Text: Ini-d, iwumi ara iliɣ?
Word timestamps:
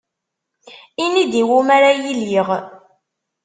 Ini-d, 1.03 1.33
iwumi 1.41 1.71
ara 1.75 1.89
iliɣ? 2.07 2.47